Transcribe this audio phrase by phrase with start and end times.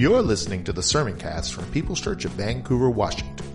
[0.00, 3.46] You're listening to the sermon cast from People's Church of Vancouver, Washington.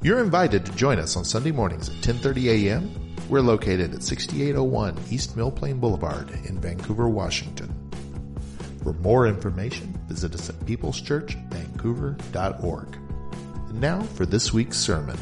[0.00, 3.16] You're invited to join us on Sunday mornings at 10:30 a.m.
[3.28, 7.74] We're located at 6801 East Mill Plain Boulevard in Vancouver, Washington.
[8.84, 12.96] For more information, visit us at peopleschurchvancouver.org.
[13.70, 15.18] And now for this week's sermon.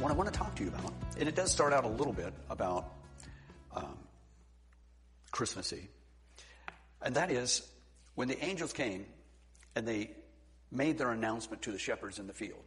[0.00, 2.12] What I want to talk to you about, and it does start out a little
[2.12, 2.92] bit about
[3.72, 3.96] um,
[5.30, 5.86] Christmas Eve.
[7.02, 7.66] And that is
[8.14, 9.06] when the angels came
[9.74, 10.10] and they
[10.70, 12.62] made their announcement to the shepherds in the field.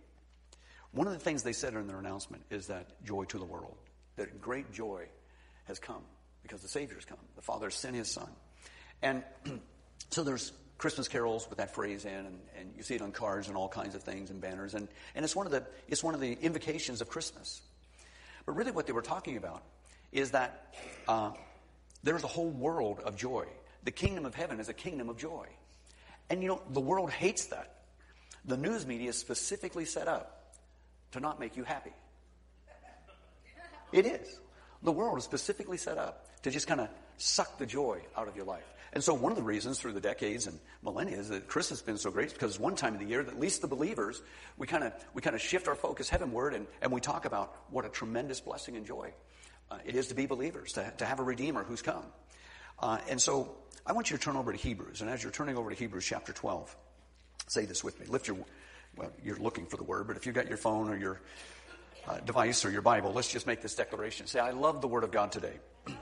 [0.91, 3.77] One of the things they said in their announcement is that joy to the world,
[4.17, 5.05] that great joy
[5.65, 6.01] has come
[6.43, 7.17] because the Savior has come.
[7.35, 8.29] The Father sent His Son.
[9.01, 9.23] And
[10.09, 13.47] so there's Christmas carols with that phrase in, and, and, you see it on cards
[13.47, 14.73] and all kinds of things and banners.
[14.73, 17.61] And, and it's, one of the, it's one of the invocations of Christmas.
[18.45, 19.61] But really, what they were talking about
[20.11, 20.73] is that
[21.07, 21.31] uh,
[22.03, 23.45] there's a whole world of joy
[23.83, 25.47] the kingdom of heaven is a kingdom of joy.
[26.29, 27.75] And you know, the world hates that.
[28.45, 30.55] The news media is specifically set up
[31.11, 31.91] to not make you happy.
[33.91, 34.39] It is.
[34.83, 38.35] The world is specifically set up to just kind of suck the joy out of
[38.35, 38.63] your life.
[38.93, 41.81] And so one of the reasons through the decades and millennia is that Chris has
[41.81, 44.21] been so great because one time of the year at least the believers,
[44.57, 47.55] we kind of we kind of shift our focus heavenward and, and we talk about
[47.69, 49.13] what a tremendous blessing and joy
[49.71, 52.03] uh, it is to be believers, to, to have a Redeemer who's come.
[52.81, 55.01] Uh, and so I want you to turn over to Hebrews.
[55.01, 56.75] And as you're turning over to Hebrews chapter 12,
[57.47, 58.07] say this with me.
[58.07, 58.37] Lift your,
[58.95, 61.21] well, you're looking for the word, but if you've got your phone or your
[62.07, 64.25] uh, device or your Bible, let's just make this declaration.
[64.27, 65.53] Say, I love the word of God today.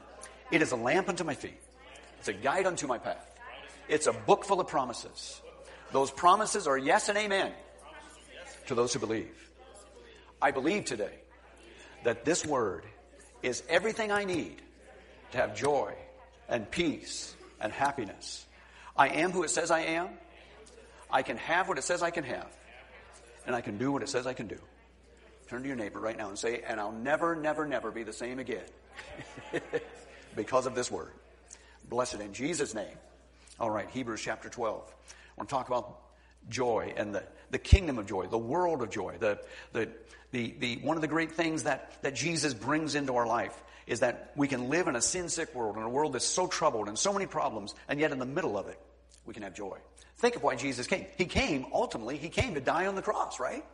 [0.51, 1.59] It is a lamp unto my feet,
[2.17, 3.23] it's a guide unto my path.
[3.87, 5.39] It's a book full of promises.
[5.91, 7.51] Those promises are yes and amen
[8.65, 9.51] to those who believe.
[10.41, 11.13] I believe today
[12.03, 12.83] that this word
[13.43, 14.59] is everything I need
[15.33, 15.93] to have joy
[16.49, 18.45] and peace and happiness.
[18.95, 20.09] I am who it says I am.
[21.11, 22.47] I can have what it says I can have.
[23.45, 24.59] And I can do what it says I can do.
[25.47, 28.13] Turn to your neighbor right now and say, and I'll never, never, never be the
[28.13, 28.65] same again
[30.35, 31.11] because of this word.
[31.89, 32.97] Blessed in Jesus' name.
[33.59, 34.83] All right, Hebrews chapter 12.
[34.85, 35.99] I want to talk about
[36.49, 39.39] joy and the, the kingdom of joy, the world of joy, the,
[39.73, 39.89] the,
[40.31, 43.59] the, the, one of the great things that, that Jesus brings into our life
[43.89, 46.47] is that we can live in a sin sick world, in a world that's so
[46.47, 48.79] troubled and so many problems, and yet in the middle of it,
[49.25, 49.77] we can have joy.
[50.17, 51.05] Think of why Jesus came.
[51.17, 53.65] He came, ultimately, he came to die on the cross, right?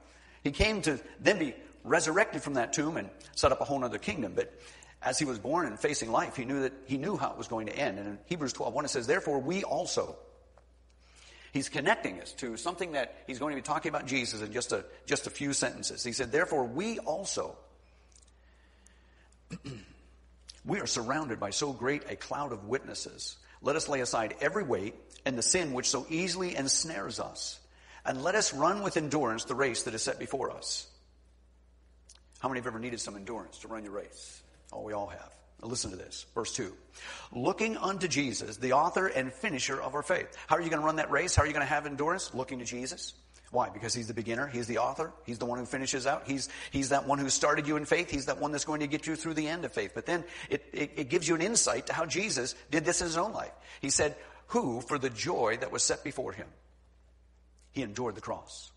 [0.44, 1.54] He came to then be
[1.84, 4.34] resurrected from that tomb and set up a whole other kingdom.
[4.36, 4.54] But
[5.02, 7.48] as he was born and facing life, he knew that he knew how it was
[7.48, 8.00] going to end.
[8.00, 10.16] And in Hebrews 12, 1, it says, Therefore, we also,
[11.52, 14.72] he's connecting us to something that he's going to be talking about Jesus in just
[14.72, 16.04] a, just a few sentences.
[16.04, 17.58] He said, Therefore, we also,
[20.66, 23.38] We are surrounded by so great a cloud of witnesses.
[23.62, 24.96] Let us lay aside every weight
[25.26, 27.60] and the sin which so easily ensnares us.
[28.06, 30.88] And let us run with endurance the race that is set before us.
[32.40, 34.42] How many have ever needed some endurance to run your race?
[34.72, 35.34] Oh, we all have.
[35.62, 36.26] Now listen to this.
[36.36, 36.74] Verse 2.
[37.32, 40.36] Looking unto Jesus, the author and finisher of our faith.
[40.48, 41.36] How are you going to run that race?
[41.36, 42.34] How are you going to have endurance?
[42.34, 43.14] Looking to Jesus.
[43.56, 43.70] Why?
[43.70, 46.90] Because he's the beginner, he's the author, he's the one who finishes out, he's, he's
[46.90, 49.16] that one who started you in faith, he's that one that's going to get you
[49.16, 49.94] through the end of faith.
[49.96, 53.08] But then it, it, it gives you an insight to how Jesus did this in
[53.08, 53.54] his own life.
[53.80, 54.18] He said,
[54.48, 56.48] Who, for the joy that was set before him,
[57.72, 58.74] he endured the cross.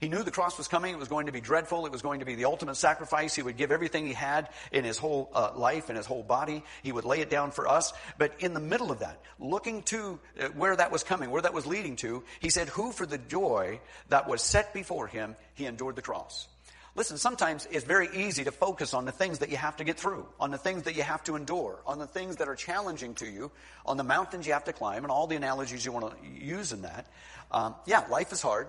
[0.00, 0.94] He knew the cross was coming.
[0.94, 1.86] It was going to be dreadful.
[1.86, 3.34] It was going to be the ultimate sacrifice.
[3.34, 6.62] He would give everything he had in his whole uh, life, in his whole body.
[6.82, 7.92] He would lay it down for us.
[8.16, 11.54] But in the middle of that, looking to uh, where that was coming, where that
[11.54, 15.66] was leading to, he said, Who for the joy that was set before him, he
[15.66, 16.48] endured the cross.
[16.98, 20.00] Listen, sometimes it's very easy to focus on the things that you have to get
[20.00, 23.14] through, on the things that you have to endure, on the things that are challenging
[23.14, 23.52] to you,
[23.86, 26.72] on the mountains you have to climb, and all the analogies you want to use
[26.72, 27.06] in that.
[27.52, 28.66] Um, yeah, life is hard.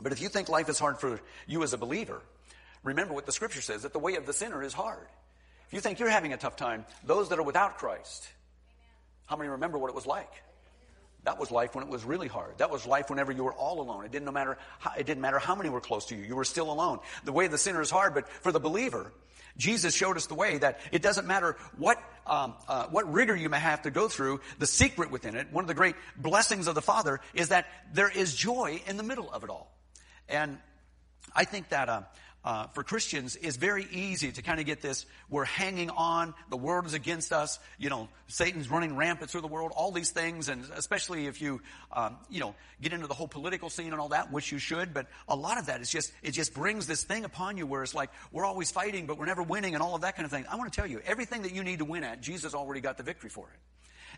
[0.00, 2.20] But if you think life is hard for you as a believer,
[2.82, 5.06] remember what the scripture says that the way of the sinner is hard.
[5.68, 8.28] If you think you're having a tough time, those that are without Christ,
[9.26, 10.32] how many remember what it was like?
[11.24, 12.58] That was life when it was really hard.
[12.58, 14.04] That was life whenever you were all alone.
[14.04, 16.24] It didn't matter how, it didn't matter how many were close to you.
[16.24, 17.00] You were still alone.
[17.24, 19.12] The way of the sinner is hard, but for the believer,
[19.56, 23.48] Jesus showed us the way that it doesn't matter what um, uh, what rigor you
[23.48, 24.40] may have to go through.
[24.58, 28.08] The secret within it, one of the great blessings of the Father, is that there
[28.08, 29.70] is joy in the middle of it all.
[30.30, 30.58] And
[31.34, 32.02] I think that uh,
[32.42, 35.04] uh, for Christians is very easy to kind of get this.
[35.28, 36.34] We're hanging on.
[36.48, 37.58] The world is against us.
[37.78, 39.72] You know, Satan's running rampant through the world.
[39.74, 41.60] All these things, and especially if you,
[41.92, 44.94] um, you know, get into the whole political scene and all that, which you should.
[44.94, 47.82] But a lot of that is just it just brings this thing upon you where
[47.82, 50.30] it's like we're always fighting, but we're never winning, and all of that kind of
[50.30, 50.46] thing.
[50.50, 52.96] I want to tell you, everything that you need to win at, Jesus already got
[52.96, 53.58] the victory for it.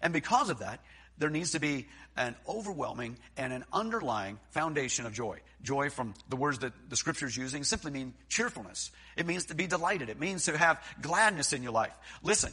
[0.02, 0.80] And because of that,
[1.18, 5.38] there needs to be an overwhelming and an underlying foundation of joy.
[5.62, 8.90] Joy, from the words that the scripture is using, simply mean cheerfulness.
[9.16, 10.08] It means to be delighted.
[10.08, 11.94] It means to have gladness in your life.
[12.22, 12.52] Listen,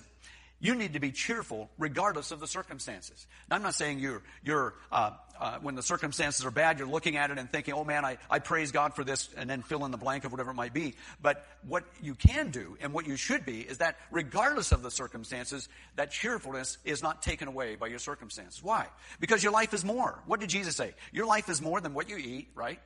[0.59, 3.27] you need to be cheerful regardless of the circumstances.
[3.49, 7.15] Now, I'm not saying you're, you're uh, uh, when the circumstances are bad, you're looking
[7.15, 9.85] at it and thinking, oh man, I, I praise God for this, and then fill
[9.85, 10.95] in the blank of whatever it might be.
[11.21, 14.91] But what you can do and what you should be is that regardless of the
[14.91, 18.61] circumstances, that cheerfulness is not taken away by your circumstances.
[18.61, 18.87] Why?
[19.19, 20.21] Because your life is more.
[20.25, 20.93] What did Jesus say?
[21.13, 22.79] Your life is more than what you eat, right?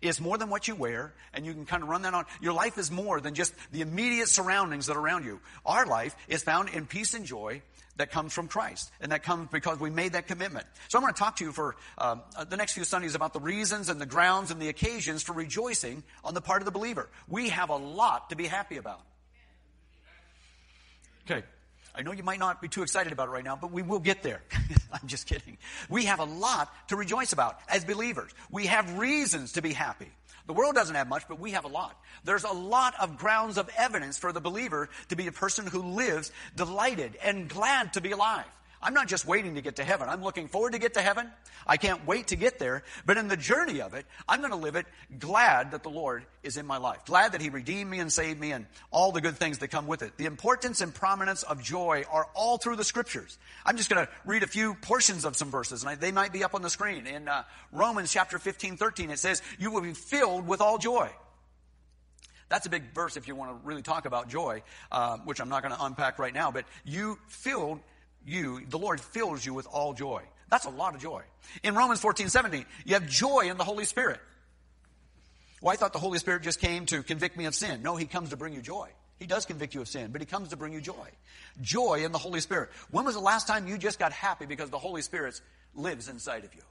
[0.00, 2.24] It's more than what you wear, and you can kind of run that on.
[2.40, 5.40] Your life is more than just the immediate surroundings that are around you.
[5.64, 7.62] Our life is found in peace and joy
[7.96, 10.66] that comes from Christ, and that comes because we made that commitment.
[10.88, 13.32] So I'm going to talk to you for um, uh, the next few Sundays about
[13.32, 16.72] the reasons and the grounds and the occasions for rejoicing on the part of the
[16.72, 17.08] believer.
[17.28, 19.00] We have a lot to be happy about.
[21.30, 21.44] Okay.
[21.94, 24.00] I know you might not be too excited about it right now, but we will
[24.00, 24.42] get there.
[24.92, 25.58] I'm just kidding.
[25.88, 28.32] We have a lot to rejoice about as believers.
[28.50, 30.10] We have reasons to be happy.
[30.46, 31.98] The world doesn't have much, but we have a lot.
[32.24, 35.82] There's a lot of grounds of evidence for the believer to be a person who
[35.82, 38.44] lives delighted and glad to be alive.
[38.84, 40.10] I'm not just waiting to get to heaven.
[40.10, 41.30] I'm looking forward to get to heaven.
[41.66, 42.84] I can't wait to get there.
[43.06, 44.84] But in the journey of it, I'm going to live it
[45.18, 47.06] glad that the Lord is in my life.
[47.06, 49.86] Glad that He redeemed me and saved me and all the good things that come
[49.86, 50.18] with it.
[50.18, 53.38] The importance and prominence of joy are all through the scriptures.
[53.64, 56.34] I'm just going to read a few portions of some verses and I, they might
[56.34, 57.06] be up on the screen.
[57.06, 61.08] In uh, Romans chapter 15, 13, it says, you will be filled with all joy.
[62.50, 65.48] That's a big verse if you want to really talk about joy, uh, which I'm
[65.48, 67.80] not going to unpack right now, but you filled
[68.24, 70.22] you, the Lord fills you with all joy.
[70.50, 71.22] That's a lot of joy.
[71.62, 74.20] In Romans 14, 17, you have joy in the Holy Spirit.
[75.60, 77.82] Well, I thought the Holy Spirit just came to convict me of sin.
[77.82, 78.90] No, He comes to bring you joy.
[79.18, 81.08] He does convict you of sin, but He comes to bring you joy.
[81.60, 82.70] Joy in the Holy Spirit.
[82.90, 85.40] When was the last time you just got happy because the Holy Spirit
[85.74, 86.62] lives inside of you?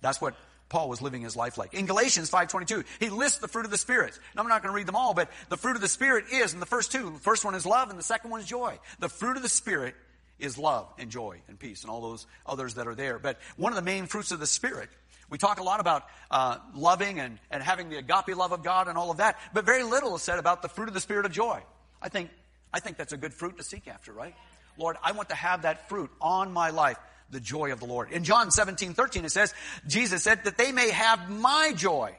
[0.00, 0.34] That's what
[0.68, 1.74] Paul was living his life like.
[1.74, 4.18] In Galatians 5.22, he lists the fruit of the Spirit.
[4.34, 6.54] Now, I'm not going to read them all, but the fruit of the Spirit is,
[6.54, 8.78] in the first two, the first one is love and the second one is joy.
[8.98, 9.94] The fruit of the Spirit
[10.38, 13.18] is love and joy and peace and all those others that are there.
[13.18, 14.88] But one of the main fruits of the Spirit,
[15.30, 18.88] we talk a lot about uh, loving and, and having the agape love of God
[18.88, 21.26] and all of that, but very little is said about the fruit of the Spirit
[21.26, 21.62] of joy.
[22.02, 22.30] I think,
[22.72, 24.34] I think that's a good fruit to seek after, right?
[24.76, 26.98] Lord, I want to have that fruit on my life,
[27.30, 28.10] the joy of the Lord.
[28.10, 29.54] In John 17, 13, it says,
[29.86, 32.14] Jesus said that they may have my joy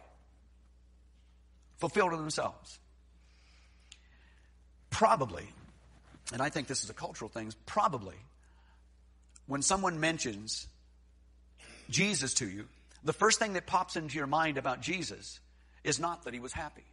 [1.78, 2.80] fulfilled in themselves.
[4.90, 5.46] Probably
[6.34, 8.16] and I think this is a cultural thing, probably
[9.48, 10.68] when someone mentions
[11.90, 12.66] Jesus to you,
[13.04, 15.40] the first thing that pops into your mind about Jesus
[15.84, 16.84] is not that he was happy.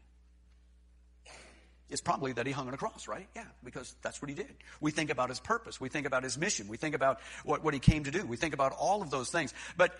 [1.92, 3.28] It's probably that he hung on a cross, right?
[3.36, 4.54] Yeah, because that's what he did.
[4.80, 5.78] We think about his purpose.
[5.78, 6.66] We think about his mission.
[6.66, 8.24] We think about what, what he came to do.
[8.24, 9.52] We think about all of those things.
[9.76, 9.94] But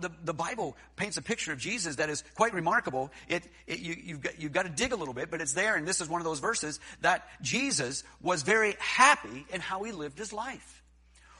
[0.00, 3.12] the, the Bible paints a picture of Jesus that is quite remarkable.
[3.28, 5.76] It, it you, you've, got, you've got to dig a little bit, but it's there,
[5.76, 9.92] and this is one of those verses, that Jesus was very happy in how he
[9.92, 10.82] lived his life.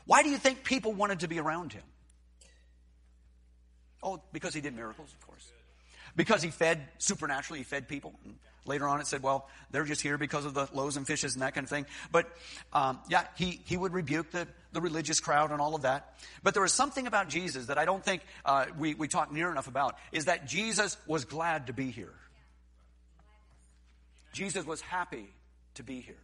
[0.05, 1.83] Why do you think people wanted to be around him?
[4.03, 5.51] Oh, because he did miracles, of course.
[6.15, 8.15] Because he fed supernaturally, he fed people.
[8.67, 11.43] Later on, it said, well, they're just here because of the loaves and fishes and
[11.43, 11.87] that kind of thing.
[12.11, 12.29] But
[12.73, 16.15] um, yeah, he, he would rebuke the, the religious crowd and all of that.
[16.43, 19.51] But there was something about Jesus that I don't think uh, we, we talk near
[19.51, 22.15] enough about, is that Jesus was glad to be here.
[24.33, 25.29] Jesus was happy
[25.75, 26.17] to be here.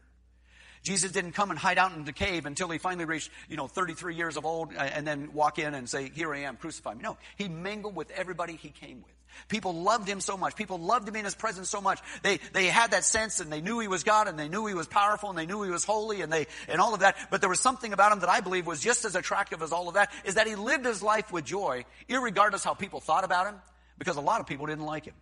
[0.83, 3.69] Jesus didn't come and hide out in the cave until he finally reached, you know,
[3.69, 7.03] 33 years of old and then walk in and say, here I am, crucify me.
[7.03, 9.12] No, he mingled with everybody he came with.
[9.49, 10.57] People loved him so much.
[10.57, 12.01] People loved him in his presence so much.
[12.23, 14.75] They, they had that sense and they knew he was God and they knew he
[14.75, 17.17] was powerful and they knew he was holy and they, and all of that.
[17.31, 19.89] But there was something about him that I believe was just as attractive as all
[19.89, 23.47] of that is that he lived his life with joy, irregardless how people thought about
[23.47, 23.57] him,
[23.99, 25.15] because a lot of people didn't like him.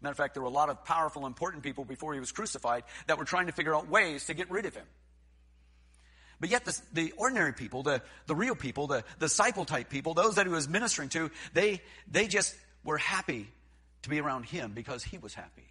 [0.00, 2.82] Matter of fact, there were a lot of powerful, important people before he was crucified
[3.06, 4.86] that were trying to figure out ways to get rid of him.
[6.42, 10.12] But yet the, the, ordinary people, the, the real people, the, the disciple type people,
[10.12, 11.80] those that he was ministering to, they,
[12.10, 13.46] they just were happy
[14.02, 15.68] to be around him because he was happy.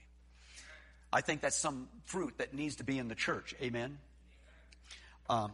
[1.12, 3.54] I think that's some fruit that needs to be in the church.
[3.62, 3.98] Amen?
[5.30, 5.52] Um,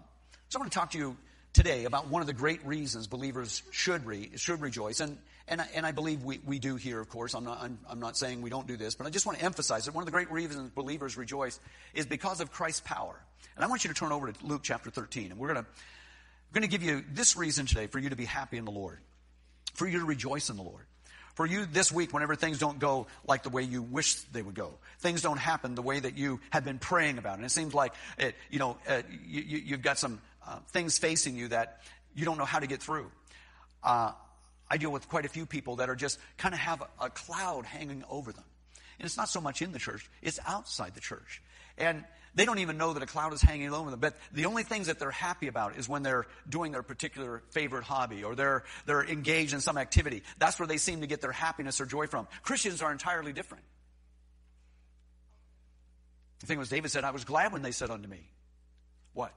[0.50, 1.18] so I want to talk to you
[1.52, 5.00] today about one of the great reasons believers should, re, should rejoice.
[5.00, 7.34] And, and, I, and I believe we, we do here, of course.
[7.34, 9.46] I'm not, I'm, I'm not saying we don't do this, but I just want to
[9.46, 11.60] emphasize that one of the great reasons believers rejoice
[11.94, 13.16] is because of Christ's power.
[13.56, 15.32] And I want you to turn over to Luke chapter 13.
[15.32, 15.70] And we're going to,
[16.52, 18.72] we're going to give you this reason today for you to be happy in the
[18.72, 19.00] Lord,
[19.74, 20.86] for you to rejoice in the Lord.
[21.36, 24.56] For you this week, whenever things don't go like the way you wish they would
[24.56, 27.76] go, things don't happen the way that you have been praying about, and it seems
[27.76, 31.84] like it, you know uh, you, have got some uh, things facing you that
[32.16, 33.12] you don't know how to get through.
[33.84, 34.14] Uh,
[34.70, 37.66] I deal with quite a few people that are just kind of have a, cloud
[37.66, 38.44] hanging over them,
[39.00, 41.42] and it's not so much in the church; it's outside the church,
[41.78, 42.04] and
[42.38, 44.00] they don't even know that a cloud is hanging over them.
[44.00, 47.84] But the only things that they're happy about is when they're doing their particular favorite
[47.84, 50.22] hobby or they're, they're engaged in some activity.
[50.38, 52.28] That's where they seem to get their happiness or joy from.
[52.44, 53.64] Christians are entirely different.
[56.42, 58.30] The thing was, David said, I was glad when they said unto me,
[59.14, 59.34] What?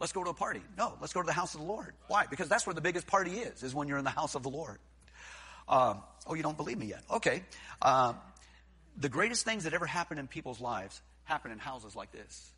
[0.00, 0.62] Let's go to a party.
[0.76, 1.94] No, let's go to the house of the Lord.
[2.06, 2.26] Why?
[2.26, 4.50] Because that's where the biggest party is, is when you're in the house of the
[4.50, 4.78] Lord.
[5.68, 7.02] Um, oh, you don't believe me yet?
[7.10, 7.42] Okay.
[7.82, 8.16] Um,
[8.96, 12.50] the greatest things that ever happen in people's lives happen in houses like this,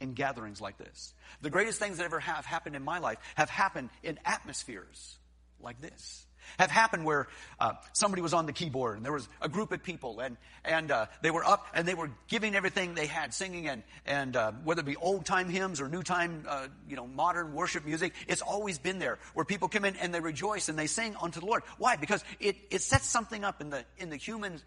[0.00, 1.14] in gatherings like this.
[1.42, 5.16] The greatest things that ever have happened in my life have happened in atmospheres
[5.60, 6.24] like this.
[6.58, 7.28] Have happened where
[7.60, 10.90] uh, somebody was on the keyboard and there was a group of people and and
[10.90, 14.52] uh, they were up and they were giving everything they had, singing and and uh,
[14.64, 18.14] whether it be old time hymns or new time, uh, you know, modern worship music,
[18.26, 21.40] it's always been there where people come in and they rejoice and they sing unto
[21.40, 21.62] the Lord.
[21.78, 21.96] Why?
[21.96, 24.60] Because it it sets something up in the in the human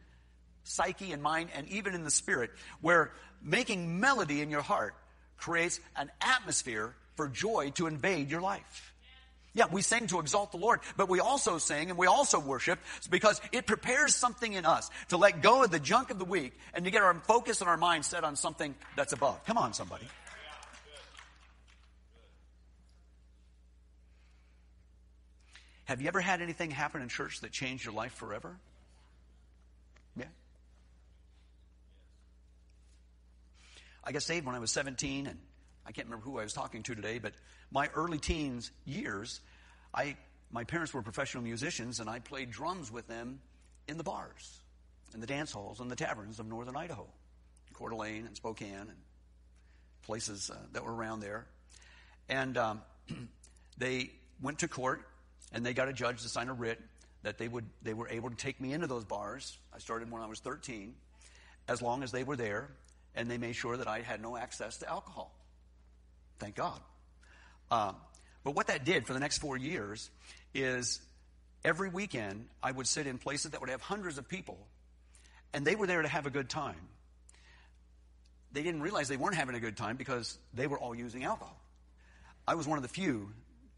[0.63, 3.11] psyche and mind and even in the spirit where
[3.43, 4.93] making melody in your heart
[5.37, 8.90] creates an atmosphere for joy to invade your life.
[9.53, 12.79] Yeah, we sing to exalt the Lord, but we also sing and we also worship
[13.09, 16.53] because it prepares something in us to let go of the junk of the week
[16.73, 19.43] and to get our focus and our mind set on something that's above.
[19.45, 20.07] Come on, somebody.
[25.91, 28.57] Have you ever had anything happen in church that changed your life forever?
[30.15, 30.23] Yeah.
[34.01, 35.37] I got saved when I was 17, and
[35.85, 37.33] I can't remember who I was talking to today, but
[37.71, 39.39] my early teens years,
[39.93, 40.15] I
[40.51, 43.39] my parents were professional musicians, and I played drums with them
[43.87, 44.59] in the bars,
[45.13, 47.07] in the dance halls, and the taverns of northern Idaho,
[47.73, 48.97] Coeur d'Alene and Spokane, and
[50.03, 51.45] places uh, that were around there.
[52.27, 52.81] And um,
[53.77, 54.11] they
[54.41, 55.07] went to court,
[55.53, 56.79] and they got a judge to sign a writ
[57.23, 59.57] that they would they were able to take me into those bars.
[59.73, 60.93] I started when I was 13,
[61.67, 62.69] as long as they were there
[63.15, 65.33] and they made sure that I had no access to alcohol.
[66.39, 66.79] Thank God.
[67.71, 67.95] Um,
[68.43, 70.11] but what that did for the next four years
[70.53, 70.99] is
[71.63, 74.57] every weekend I would sit in places that would have hundreds of people,
[75.53, 76.89] and they were there to have a good time.
[78.51, 81.57] They didn't realize they weren't having a good time because they were all using alcohol.
[82.45, 83.31] I was one of the few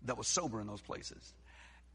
[0.05, 1.33] that was sober in those places.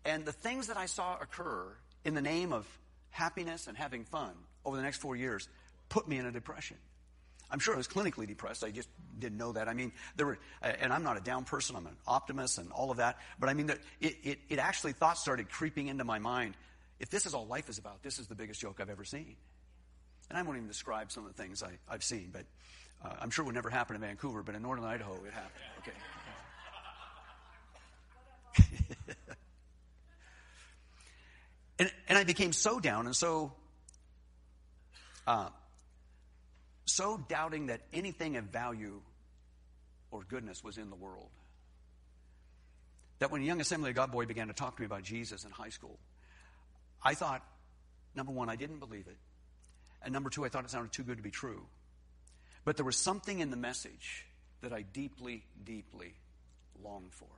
[0.05, 1.67] And the things that I saw occur
[2.05, 2.67] in the name of
[3.11, 4.31] happiness and having fun
[4.65, 5.49] over the next four years
[5.89, 6.77] put me in a depression.
[7.51, 8.63] I'm sure I was clinically depressed.
[8.63, 8.89] I just
[9.19, 9.69] didn't know that.
[9.69, 11.77] I mean, there were, and I'm not a down person.
[11.77, 13.19] I'm an optimist and all of that.
[13.39, 16.57] But I mean, it, it, it actually thoughts started creeping into my mind.
[17.01, 19.37] If this is all life is about, this is the biggest joke I've ever seen.
[20.29, 22.45] And I won't even describe some of the things I, have seen, but
[23.03, 25.53] uh, I'm sure it would never happen in Vancouver, but in northern Idaho it happened.
[25.79, 25.93] Okay.
[31.79, 33.53] and, and I became so down and so
[35.27, 35.49] uh,
[36.99, 39.01] so doubting that anything of value
[40.11, 41.31] or goodness was in the world.
[43.21, 45.45] That when a young Assembly of God boy began to talk to me about Jesus
[45.45, 45.97] in high school,
[47.01, 47.45] I thought,
[48.17, 49.17] number one, I didn't believe it.
[50.03, 51.63] And number two, I thought it sounded too good to be true.
[52.65, 54.27] But there was something in the message
[54.63, 56.15] that I deeply, deeply
[56.83, 57.29] longed for.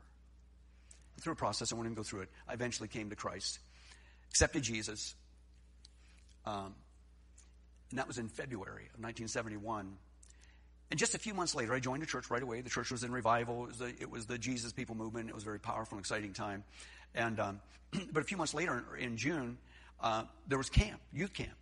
[1.16, 2.30] And through a process, I won't even go through it.
[2.48, 3.58] I eventually came to Christ,
[4.30, 5.14] accepted Jesus.
[6.46, 6.74] Um,
[7.90, 9.96] and that was in February of 1971.
[10.90, 12.60] And just a few months later, I joined a church right away.
[12.62, 13.64] The church was in revival.
[13.64, 15.28] It was the, it was the Jesus People movement.
[15.28, 16.64] It was a very powerful and exciting time.
[17.14, 17.60] And, um,
[18.12, 19.58] but a few months later, in June,
[20.00, 21.56] uh, there was camp, youth camp.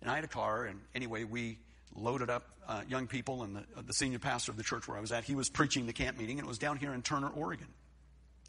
[0.00, 1.58] And I had a car, and anyway, we
[1.94, 4.98] loaded up uh, young people, and the, uh, the, senior pastor of the church where
[4.98, 7.02] I was at, he was preaching the camp meeting, and it was down here in
[7.02, 7.68] Turner, Oregon.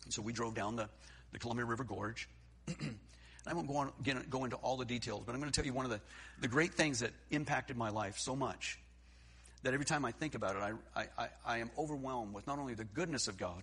[0.04, 0.90] And so we drove down the,
[1.32, 2.28] the Columbia River Gorge.
[3.48, 5.66] I won't go, on, again, go into all the details, but I'm going to tell
[5.66, 6.02] you one of the,
[6.42, 8.80] the great things that impacted my life so much
[9.64, 10.62] that every time I think about it,
[10.96, 13.62] I, I, I am overwhelmed with not only the goodness of God,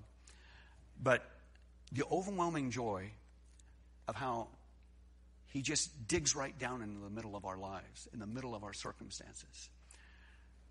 [1.01, 1.25] but
[1.93, 3.11] the overwhelming joy
[4.09, 4.49] of how
[5.49, 8.65] He just digs right down into the middle of our lives, in the middle of
[8.65, 9.69] our circumstances.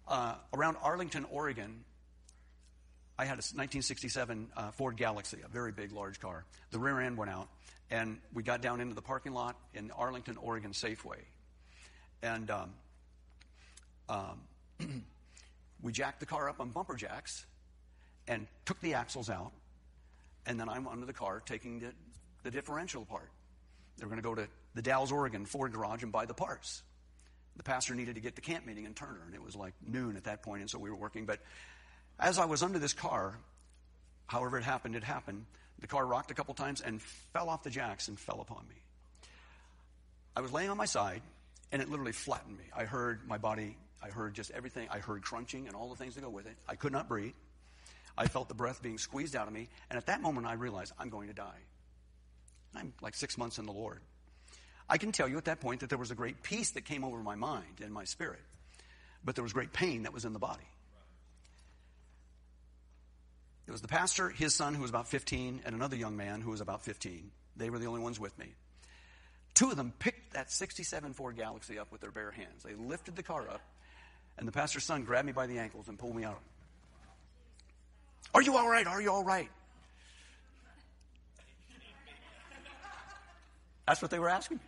[0.07, 1.83] uh, around Arlington, Oregon,
[3.17, 6.43] I had a 1967 uh, Ford Galaxie, a very big, large car.
[6.71, 7.49] The rear end went out,
[7.91, 11.19] and we got down into the parking lot in Arlington, Oregon Safeway.
[12.23, 12.73] And um,
[14.07, 14.39] um,
[15.81, 17.45] we jacked the car up on bumper jacks
[18.27, 19.51] and took the axles out.
[20.45, 21.91] And then I'm under the car taking the,
[22.43, 23.29] the differential apart.
[23.97, 26.81] They were going to go to the Dalles, Oregon Ford garage and buy the parts.
[27.57, 30.15] The pastor needed to get the camp meeting in Turner, and it was like noon
[30.15, 31.25] at that point, and so we were working.
[31.25, 31.39] But
[32.17, 33.37] as I was under this car,
[34.27, 35.45] however it happened, it happened.
[35.81, 37.01] The car rocked a couple times and
[37.33, 38.75] fell off the jacks and fell upon me.
[40.35, 41.21] I was laying on my side,
[41.71, 42.65] and it literally flattened me.
[42.75, 44.87] I heard my body, I heard just everything.
[44.91, 46.55] I heard crunching and all the things that go with it.
[46.67, 47.33] I could not breathe.
[48.17, 50.93] I felt the breath being squeezed out of me, and at that moment I realized
[50.99, 51.59] I'm going to die.
[52.75, 54.01] I'm like six months in the Lord.
[54.89, 57.03] I can tell you at that point that there was a great peace that came
[57.03, 58.41] over my mind and my spirit,
[59.23, 60.67] but there was great pain that was in the body.
[63.71, 66.51] It was the pastor, his son, who was about 15, and another young man who
[66.51, 67.31] was about 15.
[67.55, 68.47] They were the only ones with me.
[69.53, 72.63] Two of them picked that 67 Ford Galaxie up with their bare hands.
[72.63, 73.61] They lifted the car up,
[74.37, 76.41] and the pastor's son grabbed me by the ankles and pulled me out.
[78.35, 78.85] Are you all right?
[78.85, 79.49] Are you all right?
[83.87, 84.63] That's what they were asking me.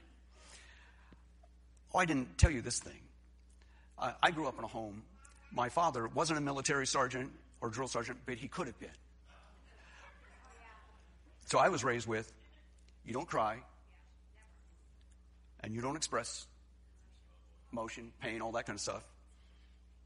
[1.94, 3.02] Oh, I didn't tell you this thing.
[4.00, 5.04] I, I grew up in a home.
[5.52, 7.34] My father wasn't a military sergeant
[7.64, 8.90] or drill sergeant, but he could have been.
[11.46, 12.32] So I was raised with
[13.06, 13.58] you don't cry,
[15.62, 16.46] and you don't express
[17.72, 19.04] emotion, pain, all that kind of stuff.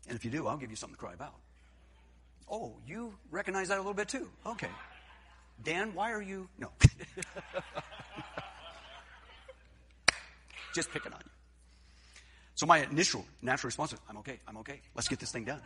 [0.08, 1.34] And if you do, I'll give you something to cry about.
[2.50, 4.30] Oh, you recognize that a little bit too?
[4.46, 4.70] Okay.
[5.64, 6.48] Dan, why are you.
[6.60, 6.70] No.
[10.76, 11.32] Just picking on you.
[12.54, 14.80] So my initial natural response was, I'm okay, I'm okay.
[14.96, 15.62] Let's get this thing done.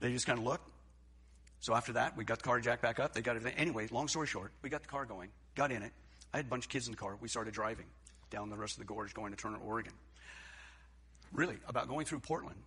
[0.00, 0.68] They just kind of looked.
[1.60, 3.14] So after that, we got the car jacked back up.
[3.14, 3.58] They got everything.
[3.58, 5.92] Anyway, long story short, we got the car going, got in it.
[6.32, 7.16] I had a bunch of kids in the car.
[7.20, 7.86] We started driving
[8.30, 9.92] down the rest of the gorge going to Turner, Oregon.
[11.32, 12.58] Really, about going through Portland,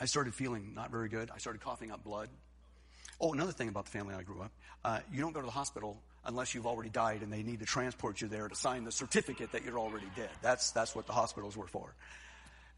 [0.00, 1.30] I started feeling not very good.
[1.34, 2.28] I started coughing up blood.
[3.20, 4.52] Oh, another thing about the family I grew up
[4.84, 7.66] uh, you don't go to the hospital unless you've already died and they need to
[7.66, 10.30] transport you there to sign the certificate that you're already dead.
[10.42, 11.94] That's, that's what the hospitals were for.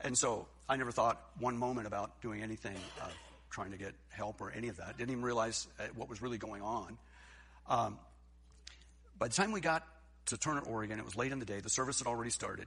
[0.01, 3.07] And so I never thought one moment about doing anything, uh,
[3.51, 4.97] trying to get help or any of that.
[4.97, 6.99] Didn't even realize uh, what was really going on.
[7.69, 7.99] Um,
[9.19, 9.87] by the time we got
[10.27, 11.61] to Turner, Oregon, it was late in the day.
[11.61, 12.67] The service had already started.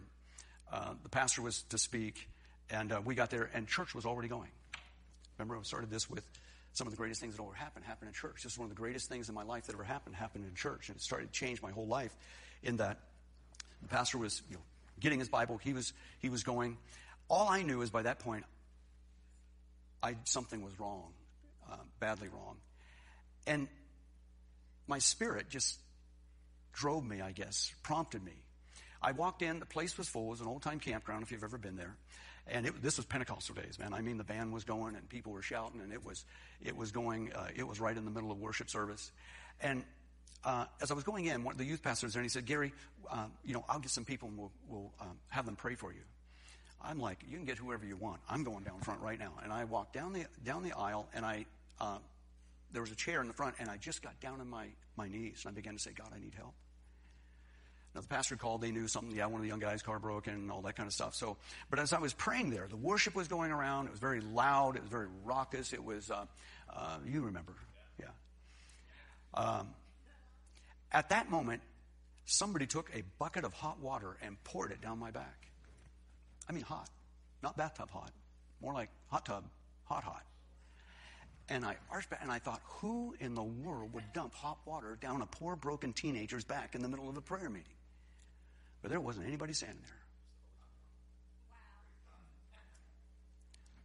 [0.71, 2.27] Uh, the pastor was to speak,
[2.69, 4.49] and uh, we got there, and church was already going.
[5.37, 6.23] Remember, I started this with
[6.73, 8.43] some of the greatest things that ever happened happened in church.
[8.43, 10.55] This is one of the greatest things in my life that ever happened happened in
[10.55, 12.15] church, and it started to change my whole life.
[12.63, 12.99] In that,
[13.81, 14.61] the pastor was you know,
[14.99, 15.57] getting his Bible.
[15.57, 16.77] He was he was going.
[17.29, 18.43] All I knew is by that point,
[20.03, 21.13] I something was wrong,
[21.71, 22.57] uh, badly wrong,
[23.47, 23.67] and
[24.85, 25.79] my spirit just
[26.73, 27.21] drove me.
[27.21, 28.33] I guess prompted me.
[29.01, 29.59] I walked in.
[29.59, 30.27] The place was full.
[30.27, 31.23] It was an old time campground.
[31.23, 31.95] If you've ever been there,
[32.47, 33.93] and it, this was Pentecostal days, man.
[33.93, 36.25] I mean, the band was going and people were shouting, and it was
[36.61, 37.31] it was going.
[37.33, 39.11] Uh, it was right in the middle of worship service,
[39.61, 39.83] and
[40.43, 42.45] uh, as I was going in, one of the youth pastors there, and he said,
[42.45, 42.73] "Gary,
[43.09, 45.93] uh, you know, I'll get some people and we'll, we'll um, have them pray for
[45.93, 46.01] you."
[46.83, 48.21] I'm like, "You can get whoever you want.
[48.29, 51.25] I'm going down front right now." And I walked down the down the aisle, and
[51.25, 51.45] I
[51.79, 51.97] uh,
[52.71, 54.67] there was a chair in the front, and I just got down on my
[54.97, 56.53] my knees, and I began to say, "God, I need help."
[57.95, 59.15] Now, the pastor called, they knew something.
[59.15, 61.13] Yeah, one of the young guys' car broke and all that kind of stuff.
[61.13, 61.37] So,
[61.69, 63.85] but as I was praying there, the worship was going around.
[63.85, 64.75] It was very loud.
[64.75, 65.73] It was very raucous.
[65.73, 66.25] It was, uh,
[66.75, 67.53] uh, you remember.
[67.99, 68.07] Yeah.
[69.35, 69.75] Um,
[70.91, 71.61] at that moment,
[72.25, 75.47] somebody took a bucket of hot water and poured it down my back.
[76.49, 76.89] I mean, hot.
[77.41, 78.11] Not bathtub hot.
[78.61, 79.43] More like hot tub,
[79.85, 80.23] hot, hot.
[81.49, 84.97] And I arched back and I thought, who in the world would dump hot water
[84.99, 87.73] down a poor, broken teenager's back in the middle of a prayer meeting?
[88.81, 89.97] But there wasn't anybody standing there.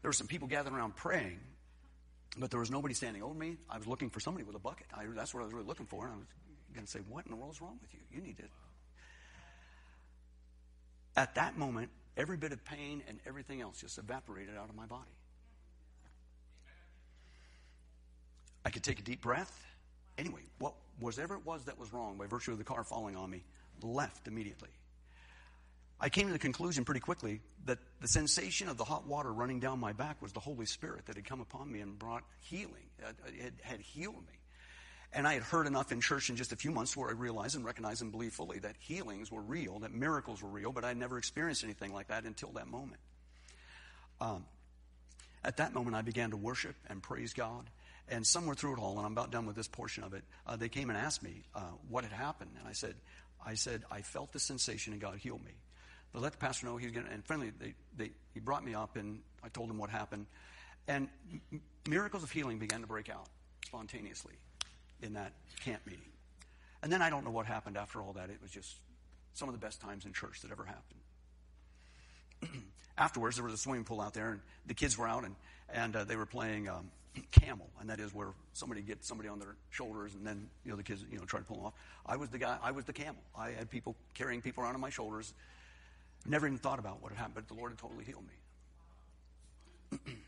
[0.03, 1.40] There were some people gathered around praying,
[2.38, 3.57] but there was nobody standing over me.
[3.68, 4.87] I was looking for somebody with a bucket.
[4.94, 6.05] I, that's what I was really looking for.
[6.05, 6.27] And I was
[6.73, 8.01] going to say, What in the world's wrong with you?
[8.12, 8.51] You need it.
[11.16, 14.87] At that moment, every bit of pain and everything else just evaporated out of my
[14.87, 15.17] body.
[18.65, 19.65] I could take a deep breath.
[20.19, 23.31] Anyway, what whatever it was that was wrong by virtue of the car falling on
[23.31, 23.45] me
[23.83, 24.69] left immediately.
[26.01, 29.59] I came to the conclusion pretty quickly that the sensation of the hot water running
[29.59, 32.91] down my back was the Holy Spirit that had come upon me and brought healing,
[32.99, 34.38] it had, had healed me.
[35.12, 37.57] And I had heard enough in church in just a few months where I realized
[37.57, 40.99] and recognized and believed fully that healings were real, that miracles were real, but I'd
[40.99, 43.01] never experienced anything like that until that moment.
[44.21, 44.44] Um,
[45.44, 47.71] at that moment, I began to worship and praise God.
[48.11, 50.57] And somewhere through it all, and I'm about done with this portion of it, uh,
[50.57, 52.51] they came and asked me uh, what had happened.
[52.59, 52.94] And I said,
[53.44, 55.53] I said, I felt the sensation and God healed me.
[56.12, 58.75] But let the pastor know he's going to, and finally, they, they, he brought me
[58.75, 60.27] up and I told him what happened.
[60.87, 61.09] And
[61.53, 63.27] m- miracles of healing began to break out
[63.66, 64.35] spontaneously
[65.03, 65.33] in that
[65.65, 66.03] camp meeting.
[66.83, 68.31] And then I don't know what happened after all that.
[68.31, 68.77] It was just
[69.35, 72.63] some of the best times in church that ever happened.
[72.99, 75.35] Afterwards, there was a swimming pool out there, and the kids were out, and,
[75.73, 76.91] and uh, they were playing um,
[77.31, 80.77] camel, and that is where somebody gets somebody on their shoulders, and then you know
[80.77, 81.75] the kids you know try to pull them off.
[82.07, 82.59] I was the guy.
[82.63, 83.23] I was the camel.
[83.37, 85.33] I had people carrying people around on my shoulders.
[86.27, 88.25] Never even thought about what had happened, but the Lord had totally healed
[89.93, 90.13] me.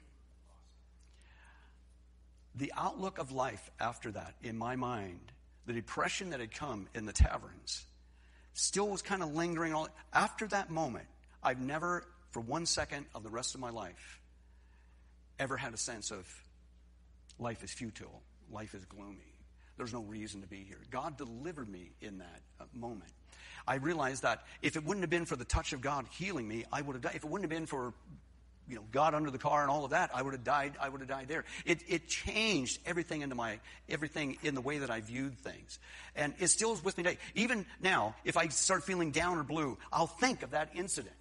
[2.54, 5.32] the outlook of life after that, in my mind,
[5.66, 7.84] the depression that had come in the taverns,
[8.54, 9.72] still was kind of lingering.
[9.72, 11.06] All after that moment,
[11.42, 14.20] I've never, for one second of the rest of my life,
[15.38, 16.26] ever had a sense of
[17.38, 19.34] life is futile, life is gloomy.
[19.76, 20.76] There's no reason to be here.
[20.90, 23.10] God delivered me in that uh, moment.
[23.66, 26.64] I realized that if it wouldn't have been for the touch of God healing me,
[26.70, 27.14] I would have died.
[27.14, 27.94] If it wouldn't have been for
[28.70, 30.74] you know, got under the car and all of that, I would have died.
[30.80, 31.44] I would have died there.
[31.66, 35.78] It, it changed everything into my everything in the way that I viewed things,
[36.14, 37.18] and it still is with me today.
[37.34, 41.14] Even now, if I start feeling down or blue, I'll think of that incident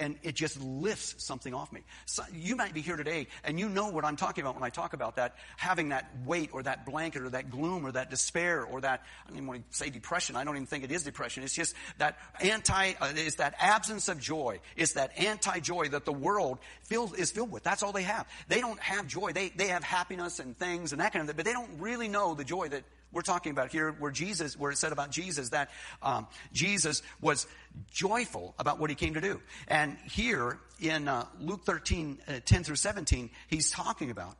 [0.00, 1.82] and it just lifts something off me.
[2.06, 4.70] So you might be here today and you know what I'm talking about when I
[4.70, 8.64] talk about that, having that weight or that blanket or that gloom or that despair
[8.64, 10.34] or that, I don't even want to say depression.
[10.34, 11.44] I don't even think it is depression.
[11.44, 14.60] It's just that anti, uh, it's that absence of joy.
[14.76, 16.58] It's that anti-joy that the world
[16.90, 17.62] is filled with.
[17.62, 18.26] That's all they have.
[18.48, 19.32] They don't have joy.
[19.32, 22.08] They, they have happiness and things and that kind of thing, but they don't really
[22.08, 25.50] know the joy that we're talking about here where Jesus, where it said about Jesus
[25.50, 25.70] that
[26.02, 27.46] um, Jesus was
[27.90, 29.40] joyful about what he came to do.
[29.66, 34.36] And here in uh, Luke 13, uh, 10 through 17, he's talking about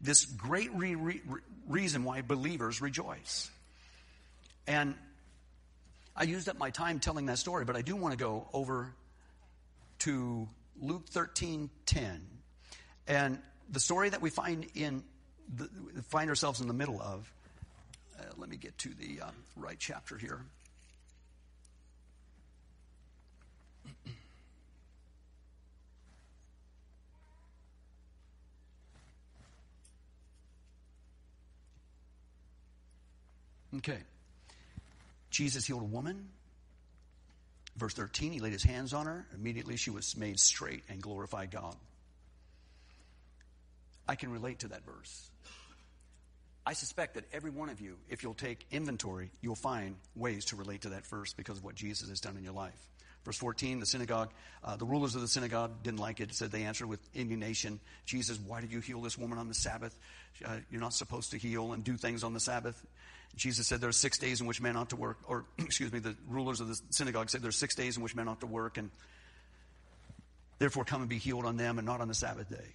[0.00, 1.22] this great re- re-
[1.68, 3.50] reason why believers rejoice.
[4.66, 4.94] And
[6.16, 8.94] I used up my time telling that story, but I do want to go over
[10.00, 10.48] to
[10.80, 12.26] Luke 13, 10.
[13.06, 13.38] And
[13.70, 15.02] the story that we find in
[15.54, 15.68] the,
[16.08, 17.32] find ourselves in the middle of
[18.22, 20.40] uh, let me get to the um, right chapter here.
[33.78, 33.98] Okay.
[35.30, 36.28] Jesus healed a woman.
[37.76, 39.26] Verse 13, he laid his hands on her.
[39.34, 41.74] Immediately she was made straight and glorified God.
[44.06, 45.30] I can relate to that verse.
[46.64, 50.56] I suspect that every one of you, if you'll take inventory, you'll find ways to
[50.56, 52.88] relate to that verse because of what Jesus has done in your life.
[53.24, 54.30] Verse 14, the synagogue,
[54.64, 56.34] uh, the rulers of the synagogue didn't like it.
[56.34, 59.96] Said they answered with indignation, Jesus, why did you heal this woman on the Sabbath?
[60.44, 62.84] Uh, you're not supposed to heal and do things on the Sabbath.
[63.36, 66.00] Jesus said there are six days in which men ought to work, or excuse me,
[66.00, 68.46] the rulers of the synagogue said there are six days in which men ought to
[68.46, 68.90] work, and
[70.58, 72.74] therefore come and be healed on them and not on the Sabbath day.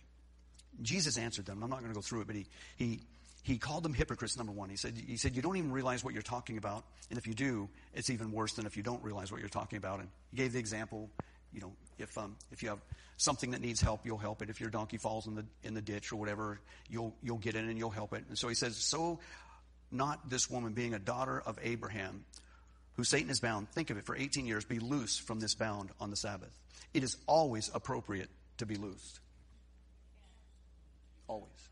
[0.81, 1.63] Jesus answered them.
[1.63, 2.45] I'm not going to go through it, but he,
[2.77, 3.01] he,
[3.47, 4.69] he called them hypocrites, number one.
[4.69, 6.83] He said, he said, You don't even realize what you're talking about.
[7.09, 9.77] And if you do, it's even worse than if you don't realize what you're talking
[9.77, 10.01] about.
[10.01, 11.09] And he gave the example,
[11.53, 12.81] you know, if, um, if you have
[13.15, 14.49] something that needs help, you'll help it.
[14.49, 17.69] If your donkey falls in the, in the ditch or whatever, you'll, you'll get in
[17.69, 18.25] and you'll help it.
[18.27, 19.19] And so he says, So
[19.91, 22.25] not this woman being a daughter of Abraham,
[22.97, 25.91] who Satan is bound, think of it, for 18 years, be loose from this bound
[26.01, 26.51] on the Sabbath.
[26.93, 29.21] It is always appropriate to be loosed.
[31.29, 31.69] Always.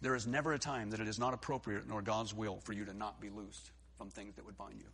[0.00, 2.84] There is never a time that it is not appropriate nor God's will for you
[2.84, 4.88] to not be loosed from things that would bind you.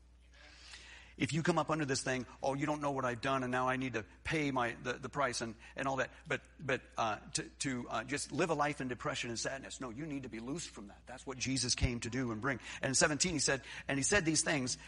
[1.19, 3.53] If you come up under this thing, oh, you don't know what I've done, and
[3.53, 6.09] now I need to pay my the, the price and, and all that.
[6.27, 9.91] But but uh, to to uh, just live a life in depression and sadness, no,
[9.91, 10.99] you need to be loosed from that.
[11.07, 12.61] That's what Jesus came to do and bring.
[12.81, 14.79] And in 17, he said, and he said these things,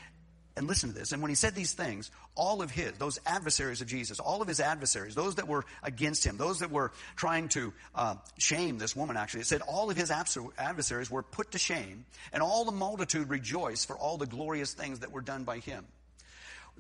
[0.57, 1.13] and listen to this.
[1.13, 4.49] And when he said these things, all of his, those adversaries of Jesus, all of
[4.49, 8.95] his adversaries, those that were against him, those that were trying to uh, shame this
[8.95, 12.73] woman, actually, it said all of his adversaries were put to shame, and all the
[12.73, 15.85] multitude rejoiced for all the glorious things that were done by him.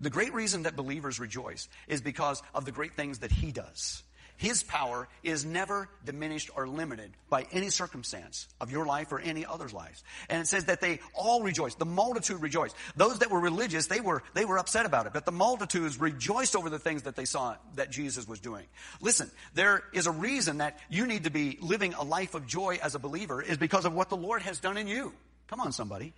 [0.00, 4.02] The great reason that believers rejoice is because of the great things that he does.
[4.36, 9.46] His power is never diminished or limited by any circumstance of your life or any
[9.46, 10.02] other's lives.
[10.28, 11.78] And it says that they all rejoiced.
[11.78, 12.74] The multitude rejoiced.
[12.96, 15.12] Those that were religious, they were, they were upset about it.
[15.12, 18.66] But the multitudes rejoiced over the things that they saw that Jesus was doing.
[19.00, 22.78] Listen, there is a reason that you need to be living a life of joy
[22.82, 25.12] as a believer is because of what the Lord has done in you.
[25.46, 26.12] Come on, somebody.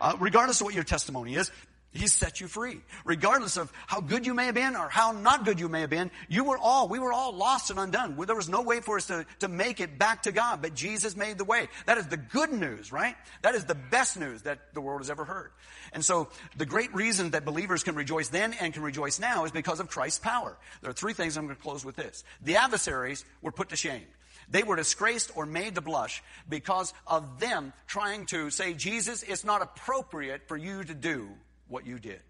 [0.00, 1.50] Uh, regardless of what your testimony is,
[1.92, 2.82] He's set you free.
[3.04, 5.90] Regardless of how good you may have been or how not good you may have
[5.90, 8.16] been, you were all, we were all lost and undone.
[8.16, 11.16] There was no way for us to, to make it back to God, but Jesus
[11.16, 11.66] made the way.
[11.86, 13.16] That is the good news, right?
[13.42, 15.50] That is the best news that the world has ever heard.
[15.92, 19.50] And so the great reason that believers can rejoice then and can rejoice now is
[19.50, 20.56] because of Christ's power.
[20.82, 22.22] There are three things I'm going to close with this.
[22.40, 24.06] The adversaries were put to shame.
[24.48, 29.44] They were disgraced or made to blush because of them trying to say, Jesus, it's
[29.44, 31.30] not appropriate for you to do
[31.70, 32.20] what you did.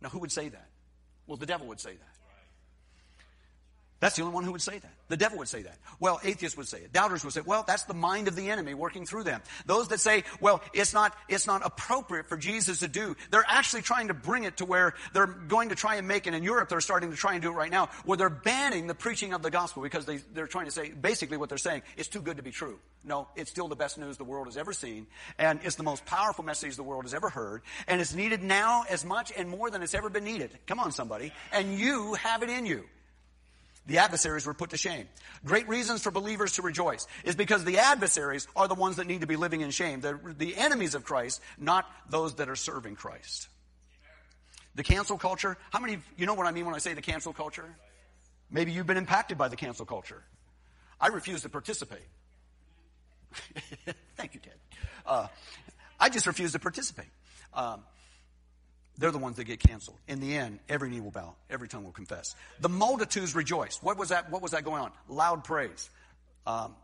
[0.00, 0.68] Now, who would say that?
[1.26, 2.15] Well, the devil would say that.
[3.98, 4.92] That's the only one who would say that.
[5.08, 5.78] The devil would say that.
[6.00, 6.92] Well, atheists would say it.
[6.92, 9.40] Doubters would say, well, that's the mind of the enemy working through them.
[9.64, 13.82] Those that say, well, it's not, it's not appropriate for Jesus to do, they're actually
[13.82, 16.34] trying to bring it to where they're going to try and make it.
[16.34, 18.94] In Europe, they're starting to try and do it right now, where they're banning the
[18.94, 22.08] preaching of the gospel because they, they're trying to say, basically what they're saying, it's
[22.08, 22.78] too good to be true.
[23.02, 25.06] No, it's still the best news the world has ever seen,
[25.38, 28.84] and it's the most powerful message the world has ever heard, and it's needed now
[28.90, 30.50] as much and more than it's ever been needed.
[30.66, 31.32] Come on, somebody.
[31.52, 32.84] And you have it in you.
[33.86, 35.06] The adversaries were put to shame.
[35.44, 39.20] Great reasons for believers to rejoice is because the adversaries are the ones that need
[39.20, 40.00] to be living in shame.
[40.00, 43.48] The enemies of Christ, not those that are serving Christ.
[44.74, 47.32] The cancel culture, how many, you know what I mean when I say the cancel
[47.32, 47.76] culture?
[48.50, 50.22] Maybe you've been impacted by the cancel culture.
[51.00, 52.06] I refuse to participate.
[54.16, 54.54] Thank you, Ted.
[55.04, 55.28] Uh,
[55.98, 57.08] I just refuse to participate.
[57.54, 57.82] Um,
[58.98, 59.98] they're the ones that get canceled.
[60.08, 62.34] In the end, every knee will bow, every tongue will confess.
[62.60, 63.78] The multitudes rejoice.
[63.82, 64.30] What was that?
[64.30, 64.92] What was that going on?
[65.08, 65.90] Loud praise.
[66.46, 66.74] Um,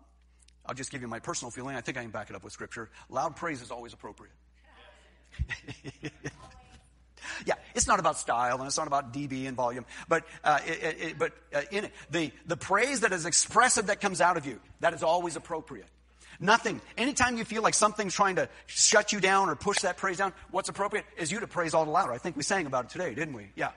[0.67, 1.77] I'll just give you my personal feeling.
[1.77, 2.91] I think I can back it up with scripture.
[3.09, 4.35] Loud praise is always appropriate.
[7.47, 10.97] yeah, it's not about style and it's not about dB and volume, but uh, it,
[11.01, 14.47] it, but uh, in it, the the praise that is expressive that comes out of
[14.47, 15.87] you that is always appropriate.
[16.43, 16.81] Nothing.
[16.99, 20.33] Anytime you feel like something's trying to shut you down or push that praise down,
[20.51, 22.13] what's appropriate is you to praise all the louder.
[22.13, 23.47] I think we sang about it today, didn't we?
[23.55, 23.71] Yeah.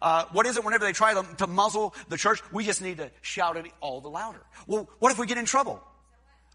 [0.00, 2.40] Uh, what is it whenever they try to, to muzzle the church?
[2.52, 4.40] We just need to shout it all the louder.
[4.66, 5.78] Well, what if we get in trouble?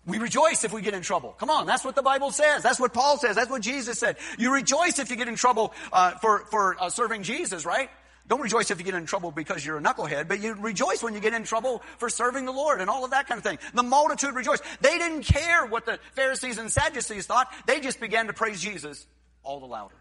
[0.07, 1.35] We rejoice if we get in trouble.
[1.37, 2.63] Come on, that's what the Bible says.
[2.63, 3.35] That's what Paul says.
[3.35, 4.17] That's what Jesus said.
[4.39, 7.91] You rejoice if you get in trouble uh, for for uh, serving Jesus, right?
[8.29, 11.15] Don't rejoice if you get in trouble because you're a knucklehead, but you rejoice when
[11.15, 13.57] you get in trouble for serving the Lord and all of that kind of thing.
[13.73, 14.63] The multitude rejoiced.
[14.81, 17.51] They didn't care what the Pharisees and Sadducees thought.
[17.65, 19.07] They just began to praise Jesus
[19.43, 19.95] all the louder.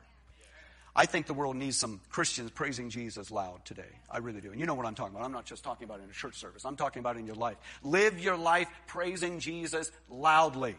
[0.94, 3.88] I think the world needs some Christians praising Jesus loud today.
[4.10, 4.50] I really do.
[4.50, 5.24] And you know what I'm talking about.
[5.24, 6.66] I'm not just talking about in a church service.
[6.66, 7.56] I'm talking about in your life.
[7.82, 10.76] Live your life praising Jesus loudly.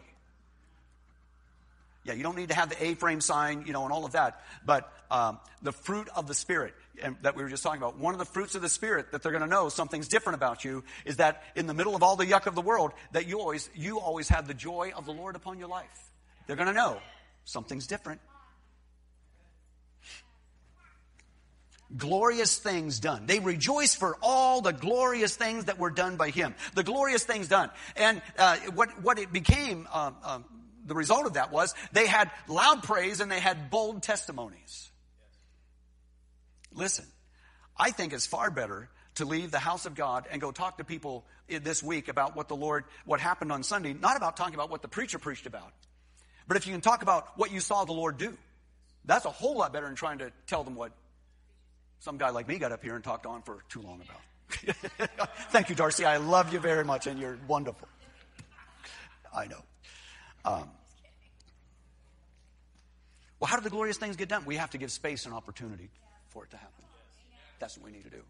[2.04, 4.40] Yeah, you don't need to have the A-frame sign, you know, and all of that.
[4.64, 6.74] But um, the fruit of the Spirit
[7.22, 9.32] that we were just talking about, one of the fruits of the Spirit that they're
[9.32, 12.26] going to know something's different about you is that in the middle of all the
[12.26, 15.36] yuck of the world, that you always you always have the joy of the Lord
[15.36, 16.10] upon your life.
[16.46, 17.00] They're going to know
[17.44, 18.20] something's different.
[21.96, 23.26] glorious things done.
[23.26, 26.54] They rejoice for all the glorious things that were done by him.
[26.74, 27.70] The glorious things done.
[27.96, 30.44] And uh, what, what it became, um, um,
[30.86, 34.89] the result of that was they had loud praise and they had bold testimonies.
[36.72, 37.06] Listen,
[37.76, 40.84] I think it's far better to leave the house of God and go talk to
[40.84, 44.70] people this week about what the Lord, what happened on Sunday, not about talking about
[44.70, 45.72] what the preacher preached about,
[46.46, 48.36] but if you can talk about what you saw the Lord do,
[49.04, 50.92] that's a whole lot better than trying to tell them what
[52.00, 55.28] some guy like me got up here and talked on for too long about.
[55.50, 56.04] Thank you, Darcy.
[56.04, 57.88] I love you very much, and you're wonderful.
[59.34, 59.62] I know.
[60.44, 60.70] Um,
[63.38, 64.44] well, how do the glorious things get done?
[64.44, 65.90] We have to give space and opportunity
[66.30, 66.84] for it to happen.
[67.58, 68.22] That's what we need to do.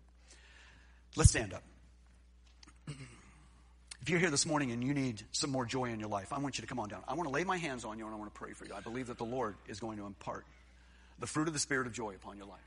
[1.16, 1.62] Let's stand up.
[4.02, 6.38] If you're here this morning and you need some more joy in your life, I
[6.38, 7.02] want you to come on down.
[7.06, 8.72] I want to lay my hands on you and I want to pray for you.
[8.74, 10.46] I believe that the Lord is going to impart
[11.18, 12.58] the fruit of the Spirit of joy upon your life.